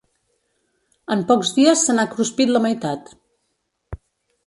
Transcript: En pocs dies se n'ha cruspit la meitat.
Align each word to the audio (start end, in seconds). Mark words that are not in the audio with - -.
En 1.17 1.21
pocs 1.33 1.53
dies 1.59 1.85
se 1.89 1.97
n'ha 1.99 2.07
cruspit 2.17 2.57
la 2.57 2.65
meitat. 2.67 3.17